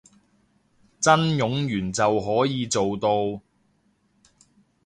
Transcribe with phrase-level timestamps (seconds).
[0.99, 3.39] 真冗員就可以做到